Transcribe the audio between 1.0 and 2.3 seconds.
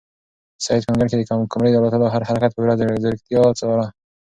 کې د قمرۍ د الوتلو هر